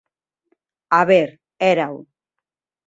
[0.99, 1.29] A ver,
[1.71, 1.95] érao.